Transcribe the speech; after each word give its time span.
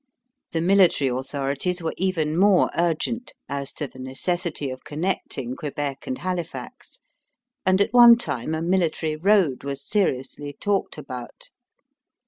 The 0.51 0.61
military 0.61 1.09
authorities 1.09 1.83
were 1.83 1.93
even 1.95 2.35
more 2.35 2.71
urgent 2.75 3.33
as 3.47 3.71
to 3.73 3.87
the 3.87 3.99
necessity 3.99 4.71
of 4.71 4.83
connecting 4.83 5.55
Quebec 5.55 6.07
and 6.07 6.17
Halifax, 6.17 7.01
and 7.67 7.79
at 7.79 7.93
one 7.93 8.17
time 8.17 8.55
a 8.55 8.63
military 8.63 9.15
road 9.15 9.63
was 9.63 9.85
seriously 9.87 10.53
talked 10.53 10.97
about. 10.97 11.51